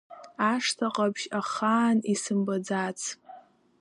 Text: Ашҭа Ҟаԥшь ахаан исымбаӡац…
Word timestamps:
Ашҭа 0.51 0.87
Ҟаԥшь 0.95 1.25
ахаан 1.39 1.97
исымбаӡац… 2.13 2.99